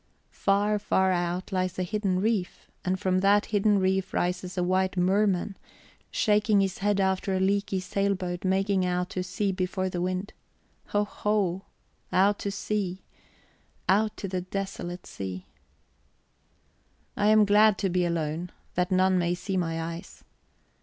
Far, 0.33 0.79
far 0.79 1.11
out 1.11 1.51
lies 1.51 1.77
a 1.77 1.83
hidden 1.83 2.19
reef, 2.21 2.71
and 2.83 2.99
from 2.99 3.19
that 3.19 3.45
hidden 3.45 3.77
reef 3.77 4.15
rises 4.15 4.57
a 4.57 4.63
white 4.63 4.97
merman, 4.97 5.55
shaking 6.09 6.59
his 6.59 6.79
head 6.79 6.99
after 6.99 7.35
a 7.35 7.39
leaky 7.39 7.79
sailboat 7.79 8.43
making 8.43 8.83
out 8.83 9.11
to 9.11 9.21
sea 9.21 9.51
before 9.51 9.89
the 9.89 10.01
wind. 10.01 10.33
Hoho! 10.87 11.65
out 12.11 12.39
to 12.39 12.49
sea, 12.49 13.03
out 13.87 14.17
to 14.17 14.27
the 14.27 14.41
desolate 14.41 15.05
sea... 15.05 15.45
I 17.15 17.27
am 17.27 17.45
glad 17.45 17.77
to 17.77 17.89
be 17.91 18.03
alone, 18.03 18.49
that 18.73 18.89
none 18.91 19.19
may 19.19 19.35
see 19.35 19.55
my 19.55 19.79
eyes. 19.79 20.23